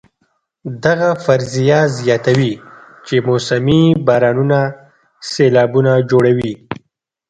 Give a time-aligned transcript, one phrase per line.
[0.85, 2.53] دغه فرضیه زیاتوي
[3.05, 4.59] چې موسمي بارانونه
[5.31, 6.53] سېلابونه جوړوي.